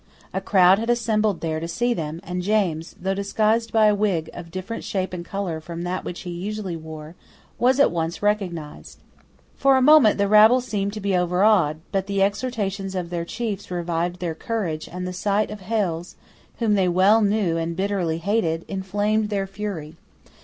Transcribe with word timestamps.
A 0.33 0.41
crowd 0.41 0.79
had 0.79 0.89
assembled 0.89 1.41
there 1.41 1.59
to 1.59 1.67
see 1.67 1.93
them; 1.93 2.21
and 2.23 2.41
James, 2.41 2.95
though 2.99 3.13
disguised 3.13 3.71
by 3.71 3.85
a 3.85 3.93
wig 3.93 4.31
of 4.33 4.49
different 4.49 4.83
shape 4.83 5.13
and 5.13 5.23
colour 5.23 5.61
from 5.61 5.83
that 5.83 6.03
which 6.03 6.21
he 6.21 6.31
usually 6.31 6.75
wore, 6.75 7.13
was 7.59 7.79
at 7.79 7.91
once 7.91 8.23
recognised. 8.23 8.97
For 9.53 9.77
a 9.77 9.81
moment 9.83 10.17
the 10.17 10.27
rabble 10.27 10.59
seemed 10.59 10.91
to 10.93 10.99
be 10.99 11.15
overawed: 11.15 11.81
but 11.91 12.07
the 12.07 12.23
exhortations 12.23 12.95
of 12.95 13.11
their 13.11 13.25
chiefs 13.25 13.69
revived 13.69 14.21
their 14.21 14.33
courage; 14.33 14.89
and 14.91 15.05
the 15.05 15.13
sight 15.13 15.51
of 15.51 15.59
Hales, 15.59 16.15
whom 16.57 16.73
they 16.73 16.87
well 16.89 17.21
knew 17.21 17.57
and 17.57 17.75
bitterly 17.75 18.17
hated, 18.17 18.65
inflamed 18.67 19.29
their 19.29 19.45
fury. 19.45 19.97